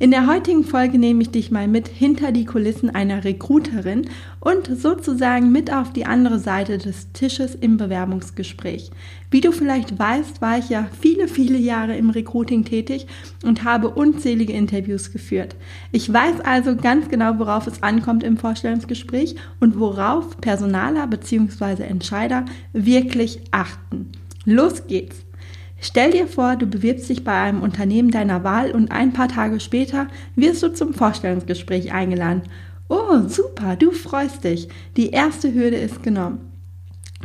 [0.00, 4.08] In der heutigen Folge nehme ich dich mal mit hinter die Kulissen einer Recruiterin
[4.40, 8.90] und sozusagen mit auf die andere Seite des Tisches im Bewerbungsgespräch.
[9.30, 13.06] Wie du vielleicht weißt, war ich ja viele, viele Jahre im Recruiting tätig
[13.44, 15.54] und habe unzählige Interviews geführt.
[15.92, 21.84] Ich weiß also ganz genau, worauf es ankommt im Vorstellungsgespräch und worauf Personaler bzw.
[21.84, 24.10] Entscheider wirklich achten.
[24.44, 25.24] Los geht's!
[25.86, 29.60] Stell dir vor, du bewirbst dich bei einem Unternehmen deiner Wahl und ein paar Tage
[29.60, 32.40] später wirst du zum Vorstellungsgespräch eingeladen.
[32.88, 34.68] Oh, super, du freust dich.
[34.96, 36.38] Die erste Hürde ist genommen.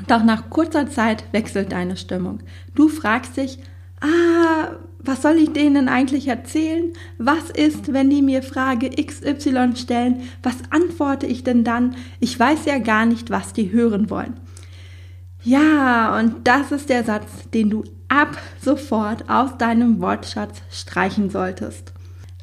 [0.08, 2.40] Doch nach kurzer Zeit wechselt deine Stimmung.
[2.76, 3.60] Du fragst dich,
[4.02, 6.92] ah, was soll ich denen eigentlich erzählen?
[7.18, 10.24] Was ist, wenn die mir Frage XY stellen?
[10.44, 11.96] Was antworte ich denn dann?
[12.20, 14.34] Ich weiß ja gar nicht, was die hören wollen.
[15.44, 21.94] Ja, und das ist der Satz, den du ab sofort aus deinem Wortschatz streichen solltest.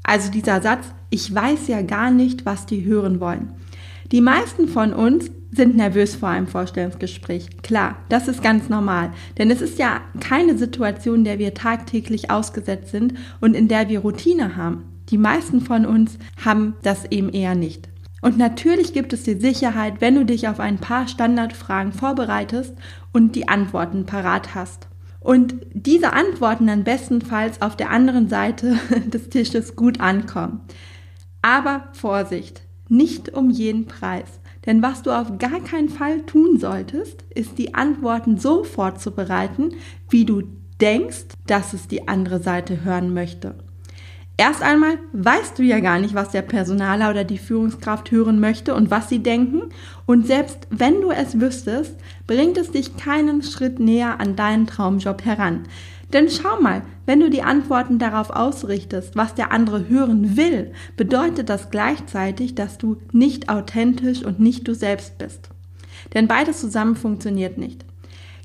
[0.02, 3.52] Also dieser Satz, ich weiß ja gar nicht, was die hören wollen.
[4.12, 7.62] Die meisten von uns sind nervös vor einem Vorstellungsgespräch.
[7.62, 12.90] Klar, das ist ganz normal, denn es ist ja keine Situation, der wir tagtäglich ausgesetzt
[12.90, 14.84] sind und in der wir Routine haben.
[15.08, 17.88] Die meisten von uns haben das eben eher nicht.
[18.22, 22.74] Und natürlich gibt es die Sicherheit, wenn du dich auf ein paar Standardfragen vorbereitest
[23.12, 24.88] und die Antworten parat hast
[25.20, 30.60] und diese Antworten dann bestenfalls auf der anderen Seite des Tisches gut ankommen.
[31.42, 34.40] Aber Vorsicht, nicht um jeden Preis.
[34.66, 39.74] Denn was du auf gar keinen Fall tun solltest, ist die Antworten so vorzubereiten,
[40.10, 40.42] wie du
[40.80, 43.54] denkst, dass es die andere Seite hören möchte.
[44.38, 48.74] Erst einmal weißt du ja gar nicht, was der Personaler oder die Führungskraft hören möchte
[48.74, 49.70] und was sie denken.
[50.04, 51.94] Und selbst wenn du es wüsstest,
[52.26, 55.62] bringt es dich keinen Schritt näher an deinen Traumjob heran.
[56.12, 61.48] Denn schau mal, wenn du die Antworten darauf ausrichtest, was der andere hören will, bedeutet
[61.48, 65.48] das gleichzeitig, dass du nicht authentisch und nicht du selbst bist.
[66.12, 67.85] Denn beides zusammen funktioniert nicht.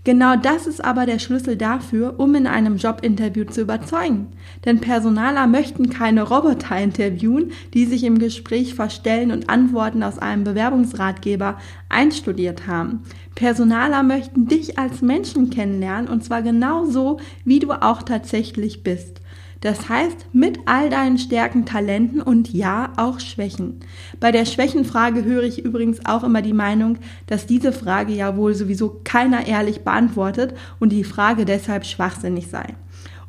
[0.04, 4.28] Genau das ist aber der Schlüssel dafür, um in einem Jobinterview zu überzeugen.
[4.66, 10.44] Denn Personaler möchten keine Roboter interviewen, die sich im Gespräch verstellen und Antworten aus einem
[10.44, 13.04] Bewerbungsratgeber einstudiert haben.
[13.36, 19.21] Personaler möchten dich als Menschen kennenlernen und zwar genau so, wie du auch tatsächlich bist.
[19.62, 23.80] Das heißt, mit all deinen Stärken, Talenten und ja, auch Schwächen.
[24.20, 28.56] Bei der Schwächenfrage höre ich übrigens auch immer die Meinung, dass diese Frage ja wohl
[28.56, 32.76] sowieso keiner ehrlich beantwortet und die Frage deshalb schwachsinnig sei.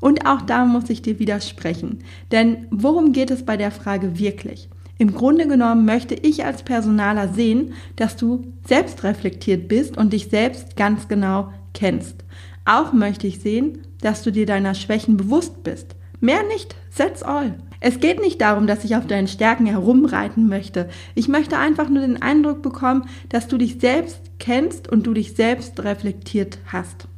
[0.00, 1.98] Und auch da muss ich dir widersprechen.
[2.32, 4.70] Denn worum geht es bei der Frage wirklich?
[4.96, 10.28] Im Grunde genommen möchte ich als Personaler sehen, dass du selbst reflektiert bist und dich
[10.28, 12.24] selbst ganz genau kennst.
[12.64, 15.94] Auch möchte ich sehen, dass du dir deiner Schwächen bewusst bist.
[16.22, 17.56] Mehr nicht, that's all.
[17.80, 20.88] Es geht nicht darum, dass ich auf deinen Stärken herumreiten möchte.
[21.16, 25.34] Ich möchte einfach nur den Eindruck bekommen, dass du dich selbst kennst und du dich
[25.34, 27.08] selbst reflektiert hast.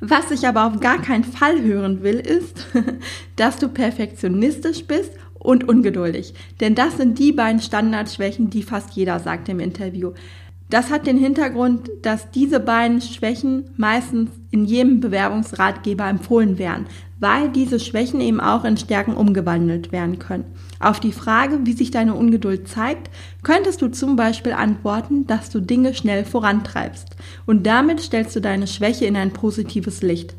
[0.00, 2.66] Was ich aber auf gar keinen Fall hören will, ist,
[3.36, 6.34] dass du perfektionistisch bist und ungeduldig.
[6.58, 10.10] Denn das sind die beiden Standardschwächen, die fast jeder sagt im Interview.
[10.68, 16.86] Das hat den Hintergrund, dass diese beiden Schwächen meistens in jedem Bewerbungsratgeber empfohlen werden,
[17.18, 20.44] weil diese Schwächen eben auch in Stärken umgewandelt werden können.
[20.80, 23.10] Auf die Frage, wie sich deine Ungeduld zeigt,
[23.42, 27.16] könntest du zum Beispiel antworten, dass du Dinge schnell vorantreibst
[27.46, 30.34] und damit stellst du deine Schwäche in ein positives Licht.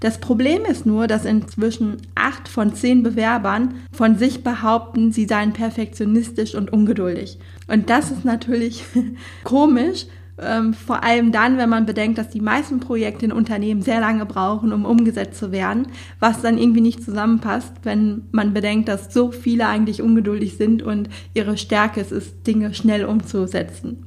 [0.00, 5.52] Das Problem ist nur, dass inzwischen acht von zehn Bewerbern von sich behaupten, sie seien
[5.52, 7.38] perfektionistisch und ungeduldig.
[7.68, 8.82] Und das ist natürlich
[9.44, 10.06] komisch,
[10.42, 14.26] ähm, vor allem dann, wenn man bedenkt, dass die meisten Projekte in Unternehmen sehr lange
[14.26, 15.88] brauchen, um umgesetzt zu werden,
[16.18, 21.08] was dann irgendwie nicht zusammenpasst, wenn man bedenkt, dass so viele eigentlich ungeduldig sind und
[21.34, 24.06] ihre Stärke es ist, Dinge schnell umzusetzen.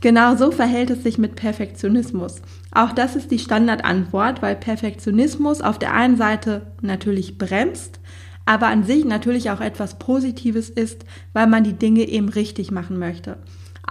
[0.00, 2.40] Genau so verhält es sich mit Perfektionismus.
[2.72, 7.98] Auch das ist die Standardantwort, weil Perfektionismus auf der einen Seite natürlich bremst,
[8.46, 12.98] aber an sich natürlich auch etwas Positives ist, weil man die Dinge eben richtig machen
[12.98, 13.38] möchte.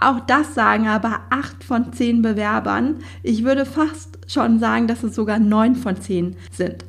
[0.00, 2.96] Auch das sagen aber acht von zehn Bewerbern.
[3.22, 6.84] Ich würde fast schon sagen, dass es sogar neun von zehn sind.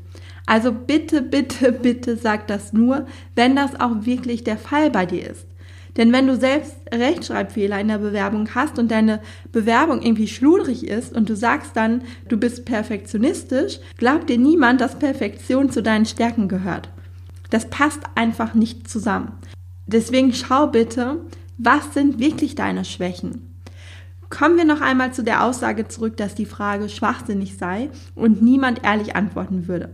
[0.46, 5.30] Also bitte, bitte, bitte sag das nur, wenn das auch wirklich der Fall bei dir
[5.30, 5.46] ist.
[5.98, 9.22] Denn wenn du selbst Rechtschreibfehler in der Bewerbung hast und deine
[9.52, 15.00] Bewerbung irgendwie schludrig ist und du sagst dann, du bist perfektionistisch, glaubt dir niemand, dass
[15.00, 16.90] Perfektion zu deinen Stärken gehört.
[17.50, 19.34] Das passt einfach nicht zusammen.
[19.88, 21.18] Deswegen schau bitte,
[21.62, 23.50] was sind wirklich deine Schwächen?
[24.30, 28.86] Kommen wir noch einmal zu der Aussage zurück, dass die Frage schwachsinnig sei und niemand
[28.86, 29.90] ehrlich antworten würde.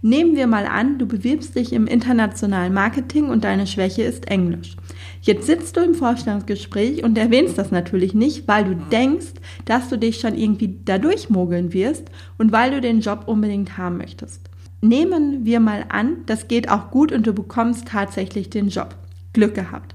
[0.00, 4.76] Nehmen wir mal an, du bewirbst dich im internationalen Marketing und deine Schwäche ist Englisch.
[5.20, 9.34] Jetzt sitzt du im Vorstellungsgespräch und erwähnst das natürlich nicht, weil du denkst,
[9.66, 12.04] dass du dich schon irgendwie dadurch mogeln wirst
[12.38, 14.48] und weil du den Job unbedingt haben möchtest.
[14.80, 18.94] Nehmen wir mal an, das geht auch gut und du bekommst tatsächlich den Job.
[19.34, 19.94] Glück gehabt.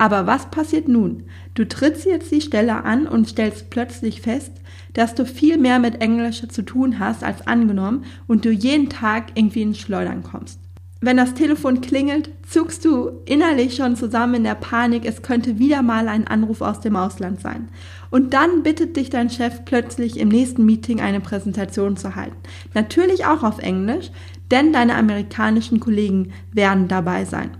[0.00, 1.24] Aber was passiert nun?
[1.52, 4.50] Du trittst jetzt die Stelle an und stellst plötzlich fest,
[4.94, 9.32] dass du viel mehr mit Englisch zu tun hast als angenommen und du jeden Tag
[9.34, 10.58] irgendwie ins Schleudern kommst.
[11.02, 15.82] Wenn das Telefon klingelt, zuckst du innerlich schon zusammen in der Panik, es könnte wieder
[15.82, 17.68] mal ein Anruf aus dem Ausland sein.
[18.08, 22.38] Und dann bittet dich dein Chef plötzlich im nächsten Meeting eine Präsentation zu halten.
[22.72, 24.10] Natürlich auch auf Englisch,
[24.50, 27.50] denn deine amerikanischen Kollegen werden dabei sein.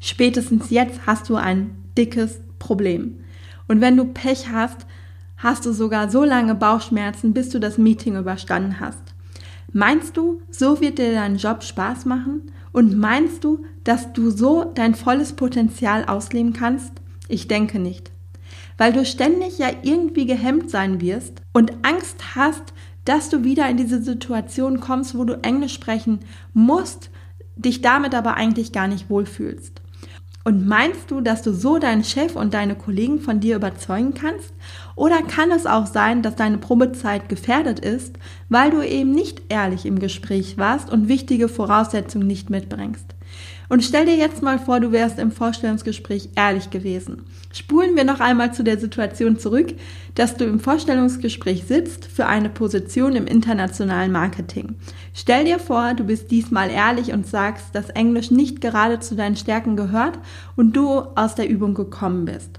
[0.00, 3.20] Spätestens jetzt hast du ein dickes Problem.
[3.68, 4.86] Und wenn du Pech hast,
[5.36, 9.02] hast du sogar so lange Bauchschmerzen, bis du das Meeting überstanden hast.
[9.72, 12.50] Meinst du, so wird dir dein Job Spaß machen?
[12.72, 16.92] Und meinst du, dass du so dein volles Potenzial ausleben kannst?
[17.28, 18.10] Ich denke nicht.
[18.78, 22.72] Weil du ständig ja irgendwie gehemmt sein wirst und Angst hast,
[23.04, 26.20] dass du wieder in diese Situation kommst, wo du Englisch sprechen
[26.52, 27.10] musst,
[27.56, 29.79] dich damit aber eigentlich gar nicht wohlfühlst.
[30.42, 34.54] Und meinst du, dass du so deinen Chef und deine Kollegen von dir überzeugen kannst?
[34.96, 39.86] Oder kann es auch sein, dass deine Probezeit gefährdet ist, weil du eben nicht ehrlich
[39.86, 43.14] im Gespräch warst und wichtige Voraussetzungen nicht mitbringst?
[43.68, 47.22] Und stell dir jetzt mal vor, du wärst im Vorstellungsgespräch ehrlich gewesen.
[47.52, 49.74] Spulen wir noch einmal zu der Situation zurück,
[50.16, 54.74] dass du im Vorstellungsgespräch sitzt für eine Position im internationalen Marketing.
[55.14, 59.36] Stell dir vor, du bist diesmal ehrlich und sagst, dass Englisch nicht gerade zu deinen
[59.36, 60.18] Stärken gehört
[60.56, 62.58] und du aus der Übung gekommen bist.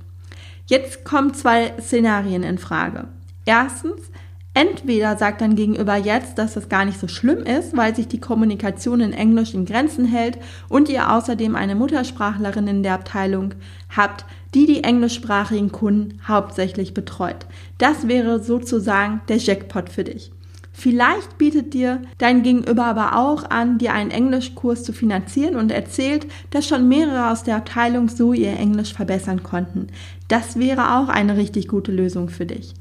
[0.72, 3.10] Jetzt kommen zwei Szenarien in Frage.
[3.46, 4.10] Erstens,
[4.54, 8.20] Entweder sagt dein Gegenüber jetzt, dass das gar nicht so schlimm ist, weil sich die
[8.20, 10.38] Kommunikation in Englisch in Grenzen hält
[10.68, 13.54] und ihr außerdem eine Muttersprachlerin in der Abteilung
[13.96, 17.46] habt, die die englischsprachigen Kunden hauptsächlich betreut.
[17.78, 20.34] Das wäre sozusagen der Jackpot für dich.
[20.82, 26.26] Vielleicht bietet dir dein Gegenüber aber auch an, dir einen Englischkurs zu finanzieren und erzählt,
[26.50, 29.90] dass schon mehrere aus der Abteilung so ihr Englisch verbessern konnten.
[30.28, 32.74] Das wäre auch eine richtig gute Lösung für dich.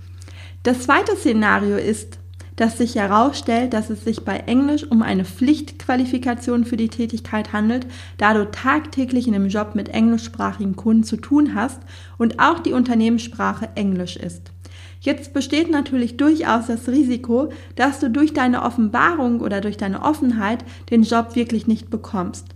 [0.62, 2.18] Das zweite Szenario ist,
[2.56, 7.86] dass sich herausstellt, dass es sich bei Englisch um eine Pflichtqualifikation für die Tätigkeit handelt,
[8.16, 11.80] da du tagtäglich in einem Job mit englischsprachigen Kunden zu tun hast
[12.16, 14.52] und auch die Unternehmenssprache Englisch ist.
[15.00, 20.62] Jetzt besteht natürlich durchaus das Risiko, dass du durch deine Offenbarung oder durch deine Offenheit
[20.90, 22.48] den Job wirklich nicht bekommst.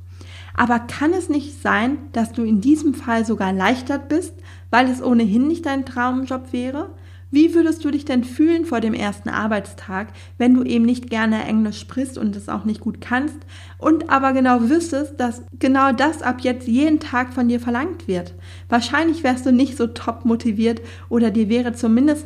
[0.54, 4.34] Aber kann es nicht sein, dass du in diesem Fall sogar erleichtert bist,
[4.70, 6.90] weil es ohnehin nicht dein Traumjob wäre?
[7.34, 10.06] Wie würdest du dich denn fühlen vor dem ersten Arbeitstag,
[10.38, 13.38] wenn du eben nicht gerne Englisch sprichst und es auch nicht gut kannst
[13.76, 18.34] und aber genau wüsstest, dass genau das ab jetzt jeden Tag von dir verlangt wird?
[18.68, 22.24] Wahrscheinlich wärst du nicht so top motiviert oder dir wäre zumindest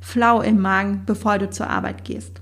[0.00, 2.40] flau im Magen, bevor du zur Arbeit gehst.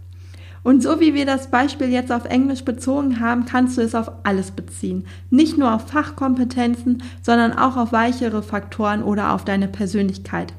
[0.62, 4.11] Und so wie wir das Beispiel jetzt auf Englisch bezogen haben, kannst du es auf
[4.25, 5.06] alles beziehen.
[5.28, 10.54] Nicht nur auf Fachkompetenzen, sondern auch auf weichere Faktoren oder auf deine Persönlichkeit.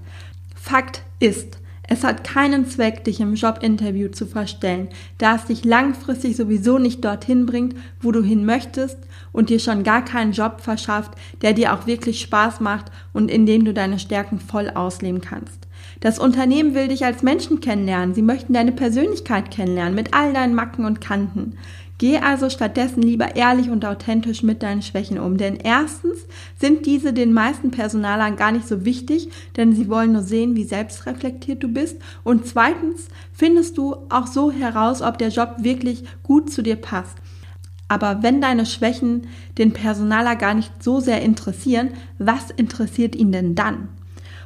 [0.67, 6.35] Fakt ist, es hat keinen Zweck, dich im Jobinterview zu verstellen, da es dich langfristig
[6.35, 8.97] sowieso nicht dorthin bringt, wo du hin möchtest
[9.31, 13.45] und dir schon gar keinen Job verschafft, der dir auch wirklich Spaß macht und in
[13.45, 15.69] dem du deine Stärken voll ausleben kannst.
[16.01, 20.53] Das Unternehmen will dich als Menschen kennenlernen, sie möchten deine Persönlichkeit kennenlernen mit all deinen
[20.53, 21.57] Macken und Kanten.
[21.99, 26.19] Geh also stattdessen lieber ehrlich und authentisch mit deinen Schwächen um, denn erstens
[26.59, 30.63] sind diese den meisten Personalern gar nicht so wichtig, denn sie wollen nur sehen, wie
[30.63, 36.51] selbstreflektiert du bist und zweitens findest du auch so heraus, ob der Job wirklich gut
[36.51, 37.17] zu dir passt.
[37.87, 39.27] Aber wenn deine Schwächen
[39.57, 43.87] den Personaler gar nicht so sehr interessieren, was interessiert ihn denn dann?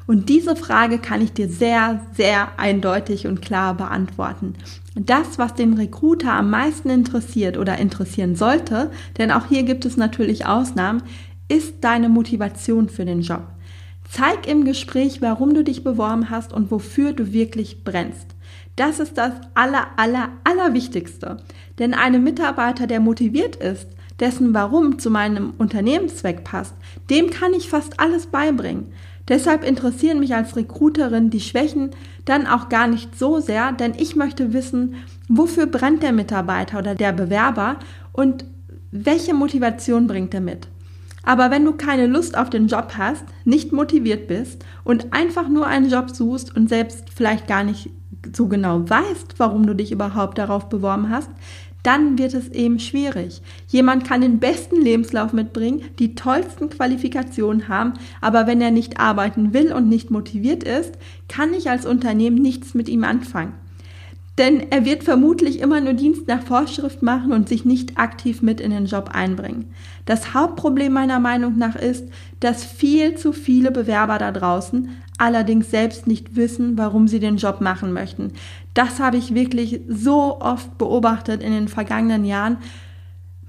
[0.07, 4.55] Und diese Frage kann ich dir sehr, sehr eindeutig und klar beantworten.
[4.95, 9.97] Das, was den Recruiter am meisten interessiert oder interessieren sollte, denn auch hier gibt es
[9.97, 11.03] natürlich Ausnahmen,
[11.47, 13.43] ist deine Motivation für den Job.
[14.09, 18.35] Zeig im Gespräch, warum du dich beworben hast und wofür du wirklich brennst.
[18.75, 21.37] Das ist das aller, aller, allerwichtigste.
[21.79, 23.87] Denn einem Mitarbeiter, der motiviert ist,
[24.19, 26.75] dessen Warum zu meinem Unternehmenszweck passt,
[27.09, 28.91] dem kann ich fast alles beibringen.
[29.31, 31.91] Deshalb interessieren mich als Recruiterin die Schwächen
[32.25, 34.95] dann auch gar nicht so sehr, denn ich möchte wissen,
[35.29, 37.77] wofür brennt der Mitarbeiter oder der Bewerber
[38.11, 38.43] und
[38.91, 40.67] welche Motivation bringt er mit.
[41.23, 45.65] Aber wenn du keine Lust auf den Job hast, nicht motiviert bist und einfach nur
[45.65, 47.89] einen Job suchst und selbst vielleicht gar nicht
[48.35, 51.29] so genau weißt, warum du dich überhaupt darauf beworben hast,
[51.83, 53.41] dann wird es eben schwierig.
[53.67, 59.53] Jemand kann den besten Lebenslauf mitbringen, die tollsten Qualifikationen haben, aber wenn er nicht arbeiten
[59.53, 60.93] will und nicht motiviert ist,
[61.27, 63.53] kann ich als Unternehmen nichts mit ihm anfangen.
[64.41, 68.59] Denn er wird vermutlich immer nur Dienst nach Vorschrift machen und sich nicht aktiv mit
[68.59, 69.71] in den Job einbringen.
[70.07, 72.07] Das Hauptproblem meiner Meinung nach ist,
[72.39, 77.61] dass viel zu viele Bewerber da draußen allerdings selbst nicht wissen, warum sie den Job
[77.61, 78.31] machen möchten.
[78.73, 82.57] Das habe ich wirklich so oft beobachtet in den vergangenen Jahren.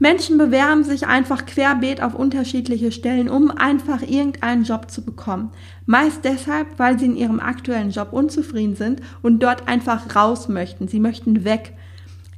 [0.02, 5.52] Menschen bewerben sich einfach querbeet auf unterschiedliche Stellen, um einfach irgendeinen Job zu bekommen.
[5.87, 10.88] Meist deshalb, weil sie in ihrem aktuellen Job unzufrieden sind und dort einfach raus möchten.
[10.88, 11.75] Sie möchten weg.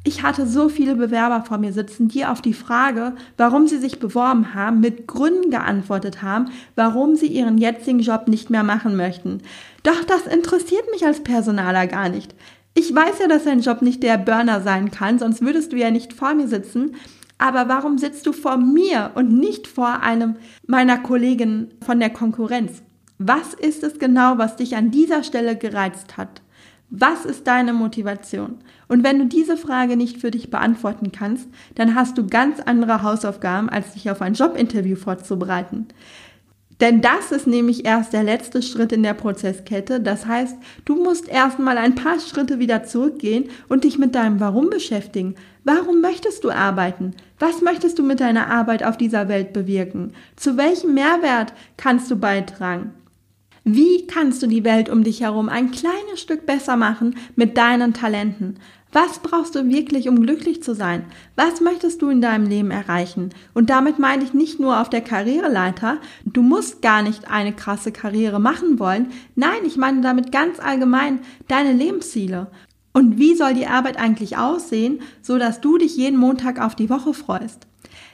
[0.05, 3.99] Ich hatte so viele Bewerber vor mir sitzen, die auf die Frage, warum sie sich
[3.99, 9.39] beworben haben, mit Gründen geantwortet haben, warum sie ihren jetzigen Job nicht mehr machen möchten.
[9.85, 12.35] Doch das interessiert mich als Personaler gar nicht.
[12.75, 15.91] Ich weiß ja, dass dein Job nicht der Burner sein kann, sonst würdest du ja
[15.91, 16.97] nicht vor mir sitzen.
[17.45, 20.37] Aber warum sitzt du vor mir und nicht vor einem
[20.67, 22.83] meiner Kolleginnen von der Konkurrenz?
[23.19, 26.41] Was ist es genau, was dich an dieser Stelle gereizt hat?
[26.89, 28.61] Was ist deine Motivation?
[28.89, 33.03] Und wenn du diese Frage nicht für dich beantworten kannst, dann hast du ganz andere
[33.03, 35.89] Hausaufgaben, als dich auf ein Jobinterview vorzubereiten.
[36.81, 40.01] Denn das ist nämlich erst der letzte Schritt in der Prozesskette.
[40.01, 44.71] Das heißt, du musst erstmal ein paar Schritte wieder zurückgehen und dich mit deinem Warum
[44.71, 45.37] beschäftigen.
[45.63, 47.15] Warum möchtest du arbeiten?
[47.39, 50.13] Was möchtest du mit deiner Arbeit auf dieser Welt bewirken?
[50.37, 52.93] Zu welchem Mehrwert kannst du beitragen?
[53.67, 57.95] Wie kannst du die Welt um dich herum ein kleines Stück besser machen mit deinen
[57.95, 58.59] Talenten?
[58.95, 61.05] Was brauchst du wirklich, um glücklich zu sein?
[61.35, 63.31] Was möchtest du in deinem Leben erreichen?
[63.53, 65.99] Und damit meine ich nicht nur auf der Karriereleiter.
[66.25, 69.09] Du musst gar nicht eine krasse Karriere machen wollen.
[69.35, 72.53] Nein, ich meine damit ganz allgemein deine Lebensziele.
[72.93, 76.89] Und wie soll die Arbeit eigentlich aussehen, so dass du dich jeden Montag auf die
[76.89, 77.67] Woche freust?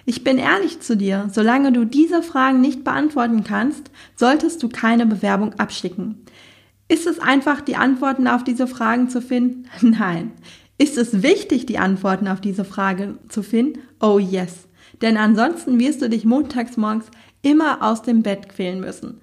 [0.06, 5.04] Ich bin ehrlich zu dir, solange du diese Fragen nicht beantworten kannst, solltest du keine
[5.04, 6.24] Bewerbung abschicken.
[6.90, 9.66] Ist es einfach, die Antworten auf diese Fragen zu finden?
[9.80, 10.32] Nein.
[10.80, 13.80] Ist es wichtig, die Antworten auf diese Frage zu finden?
[14.00, 14.66] Oh yes.
[15.02, 17.04] Denn ansonsten wirst du dich montags morgens
[17.42, 19.20] immer aus dem Bett quälen müssen.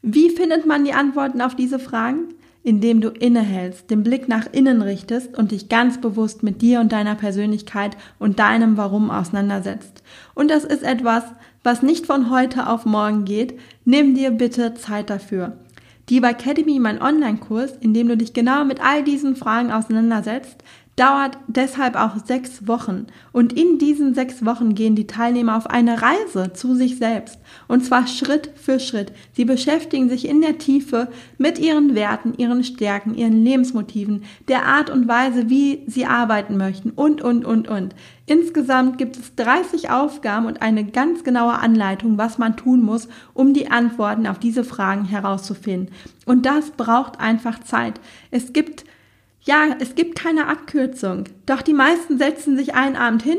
[0.00, 2.28] Wie findet man die Antworten auf diese Fragen?
[2.62, 6.92] Indem du innehältst, den Blick nach innen richtest und dich ganz bewusst mit dir und
[6.92, 10.02] deiner Persönlichkeit und deinem Warum auseinandersetzt.
[10.34, 11.24] Und das ist etwas,
[11.62, 13.60] was nicht von heute auf morgen geht.
[13.84, 15.58] Nimm dir bitte Zeit dafür.
[16.10, 20.56] Die Academy, mein Online-Kurs, in dem du dich genau mit all diesen Fragen auseinandersetzt,
[20.96, 23.06] dauert deshalb auch sechs Wochen.
[23.32, 27.38] Und in diesen sechs Wochen gehen die Teilnehmer auf eine Reise zu sich selbst.
[27.68, 29.12] Und zwar Schritt für Schritt.
[29.32, 34.90] Sie beschäftigen sich in der Tiefe mit ihren Werten, ihren Stärken, ihren Lebensmotiven, der Art
[34.90, 37.94] und Weise, wie sie arbeiten möchten und, und, und, und.
[38.26, 43.54] Insgesamt gibt es 30 Aufgaben und eine ganz genaue Anleitung, was man tun muss, um
[43.54, 45.92] die Antworten auf diese Fragen herauszufinden.
[46.26, 48.00] Und das braucht einfach Zeit.
[48.30, 48.84] Es gibt
[49.42, 51.24] ja, es gibt keine Abkürzung.
[51.46, 53.38] Doch die meisten setzen sich einen Abend hin,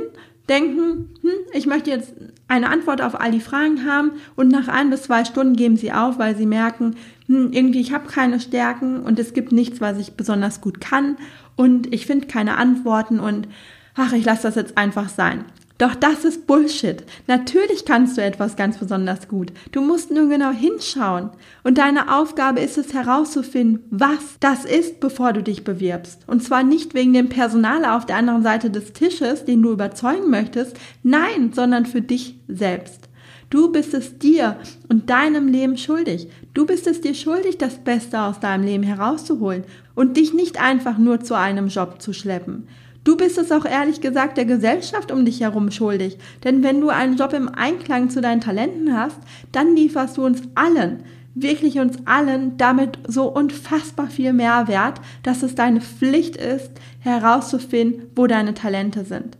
[0.50, 2.13] denken, hm, ich möchte jetzt
[2.48, 5.93] eine Antwort auf all die Fragen haben und nach ein bis zwei Stunden geben sie
[5.93, 6.96] auf, weil sie merken,
[7.27, 11.17] hm, irgendwie ich habe keine Stärken und es gibt nichts, was ich besonders gut kann
[11.55, 13.48] und ich finde keine Antworten und
[13.96, 15.46] ach, ich lasse das jetzt einfach sein.
[15.81, 17.03] Doch das ist Bullshit.
[17.25, 19.51] Natürlich kannst du etwas ganz besonders gut.
[19.71, 21.31] Du musst nur genau hinschauen.
[21.63, 26.21] Und deine Aufgabe ist es herauszufinden, was das ist, bevor du dich bewirbst.
[26.27, 30.29] Und zwar nicht wegen dem Personal auf der anderen Seite des Tisches, den du überzeugen
[30.29, 30.77] möchtest.
[31.01, 33.09] Nein, sondern für dich selbst.
[33.50, 34.57] Du bist es dir
[34.88, 36.27] und deinem Leben schuldig.
[36.53, 39.63] Du bist es dir schuldig, das Beste aus deinem Leben herauszuholen
[39.95, 42.67] und dich nicht einfach nur zu einem Job zu schleppen.
[43.03, 46.20] Du bist es auch ehrlich gesagt der Gesellschaft um dich herum schuldig.
[46.43, 49.17] Denn wenn du einen Job im Einklang zu deinen Talenten hast,
[49.51, 51.03] dann lieferst du uns allen,
[51.34, 58.27] wirklich uns allen damit so unfassbar viel Mehrwert, dass es deine Pflicht ist, herauszufinden, wo
[58.27, 59.38] deine Talente sind.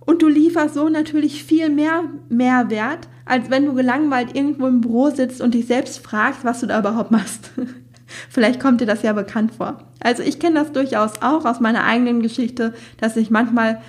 [0.00, 5.10] Und du lieferst so natürlich viel mehr Mehrwert, als wenn du gelangweilt irgendwo im Büro
[5.10, 7.52] sitzt und dich selbst fragst, was du da überhaupt machst.
[8.28, 9.78] Vielleicht kommt dir das ja bekannt vor.
[10.00, 13.80] Also ich kenne das durchaus auch aus meiner eigenen Geschichte, dass ich manchmal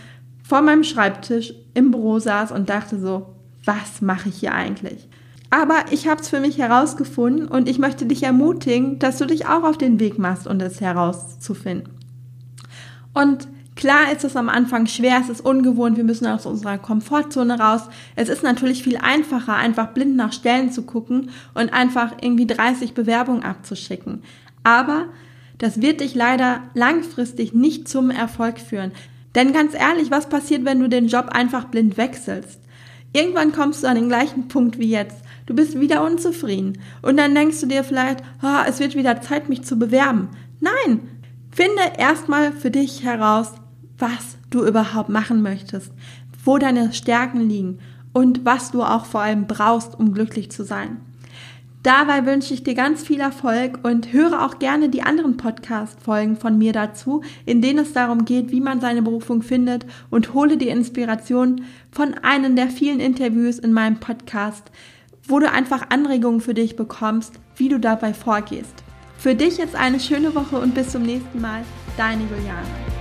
[0.44, 5.08] vor meinem Schreibtisch im Büro saß und dachte so, was mache ich hier eigentlich?
[5.50, 9.46] Aber ich habe es für mich herausgefunden und ich möchte dich ermutigen, dass du dich
[9.46, 11.94] auch auf den Weg machst, um es herauszufinden.
[13.14, 17.60] Und Klar ist es am Anfang schwer, es ist ungewohnt, wir müssen aus unserer Komfortzone
[17.60, 17.82] raus.
[18.16, 22.94] Es ist natürlich viel einfacher, einfach blind nach Stellen zu gucken und einfach irgendwie 30
[22.94, 24.22] Bewerbungen abzuschicken.
[24.64, 25.06] Aber
[25.58, 28.92] das wird dich leider langfristig nicht zum Erfolg führen.
[29.36, 32.60] Denn ganz ehrlich, was passiert, wenn du den Job einfach blind wechselst?
[33.12, 35.18] Irgendwann kommst du an den gleichen Punkt wie jetzt.
[35.46, 36.80] Du bist wieder unzufrieden.
[37.02, 40.30] Und dann denkst du dir vielleicht, oh, es wird wieder Zeit, mich zu bewerben.
[40.60, 41.02] Nein,
[41.52, 43.52] finde erstmal für dich heraus,
[43.98, 45.92] was du überhaupt machen möchtest,
[46.44, 47.80] wo deine Stärken liegen
[48.14, 50.98] und was du auch vor allem brauchst, um glücklich zu sein.
[51.84, 56.58] Dabei wünsche ich dir ganz viel Erfolg und höre auch gerne die anderen Podcast-Folgen von
[56.58, 60.70] mir dazu, in denen es darum geht, wie man seine Berufung findet und hole die
[60.70, 64.72] Inspiration von einem der vielen Interviews in meinem Podcast,
[65.28, 68.84] wo du einfach Anregungen für dich bekommst, wie du dabei vorgehst.
[69.18, 71.64] Für dich jetzt eine schöne Woche und bis zum nächsten Mal,
[71.98, 72.93] deine Juliane.